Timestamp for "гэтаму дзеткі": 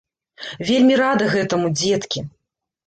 1.37-2.29